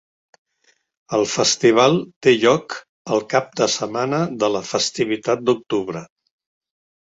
[1.17, 1.97] El festival
[2.27, 2.77] té lloc
[3.17, 6.05] el cap de setmana de la festivitat d'octubre.